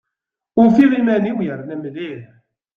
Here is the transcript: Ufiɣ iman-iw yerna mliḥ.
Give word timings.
Ufiɣ 0.61 0.91
iman-iw 0.99 1.37
yerna 1.45 1.75
mliḥ. 1.79 2.21